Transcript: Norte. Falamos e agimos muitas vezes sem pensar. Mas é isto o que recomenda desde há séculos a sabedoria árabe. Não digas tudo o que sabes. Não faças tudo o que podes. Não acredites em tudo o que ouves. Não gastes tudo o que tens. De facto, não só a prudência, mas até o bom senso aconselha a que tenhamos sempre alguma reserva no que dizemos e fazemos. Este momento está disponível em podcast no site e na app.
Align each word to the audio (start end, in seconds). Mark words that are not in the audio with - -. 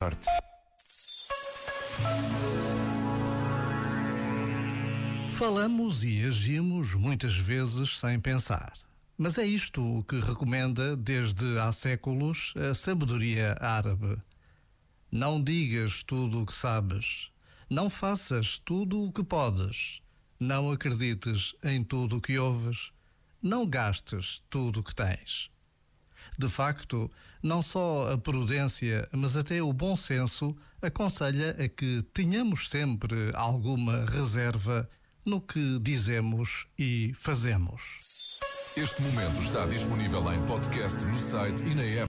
Norte. 0.00 0.28
Falamos 5.30 6.04
e 6.04 6.22
agimos 6.22 6.94
muitas 6.94 7.34
vezes 7.34 7.98
sem 7.98 8.20
pensar. 8.20 8.72
Mas 9.16 9.38
é 9.38 9.44
isto 9.44 9.82
o 9.82 10.04
que 10.04 10.20
recomenda 10.20 10.96
desde 10.96 11.58
há 11.58 11.72
séculos 11.72 12.54
a 12.56 12.74
sabedoria 12.74 13.56
árabe. 13.60 14.16
Não 15.10 15.42
digas 15.42 16.04
tudo 16.04 16.42
o 16.42 16.46
que 16.46 16.54
sabes. 16.54 17.28
Não 17.68 17.90
faças 17.90 18.60
tudo 18.60 19.02
o 19.02 19.12
que 19.12 19.24
podes. 19.24 20.00
Não 20.38 20.70
acredites 20.70 21.56
em 21.60 21.82
tudo 21.82 22.18
o 22.18 22.20
que 22.20 22.38
ouves. 22.38 22.92
Não 23.42 23.66
gastes 23.66 24.44
tudo 24.48 24.78
o 24.78 24.84
que 24.84 24.94
tens. 24.94 25.50
De 26.36 26.48
facto, 26.48 27.10
não 27.42 27.62
só 27.62 28.12
a 28.12 28.18
prudência, 28.18 29.08
mas 29.12 29.36
até 29.36 29.62
o 29.62 29.72
bom 29.72 29.96
senso 29.96 30.56
aconselha 30.82 31.56
a 31.58 31.68
que 31.68 32.02
tenhamos 32.12 32.68
sempre 32.68 33.30
alguma 33.34 34.04
reserva 34.04 34.88
no 35.24 35.40
que 35.40 35.78
dizemos 35.80 36.66
e 36.78 37.12
fazemos. 37.16 38.08
Este 38.76 39.02
momento 39.02 39.42
está 39.42 39.66
disponível 39.66 40.32
em 40.32 40.46
podcast 40.46 41.04
no 41.04 41.18
site 41.18 41.64
e 41.64 41.74
na 41.74 41.82
app. 41.82 42.06